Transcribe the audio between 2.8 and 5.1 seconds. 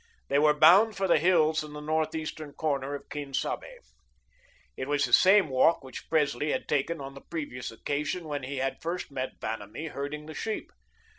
of Quien Sabe. It was